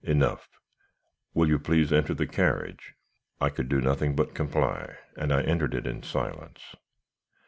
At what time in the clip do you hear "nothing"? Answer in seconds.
3.79-4.15